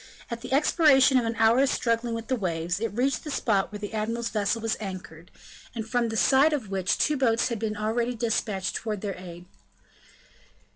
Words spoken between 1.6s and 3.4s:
struggling with the waves, it reached the